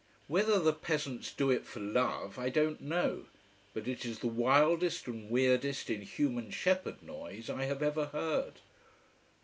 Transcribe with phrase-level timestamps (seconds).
[0.25, 3.25] Whether the peasants do it for love, I don't know.
[3.75, 8.53] But it is the wildest and weirdest inhuman shepherd noise I have ever heard.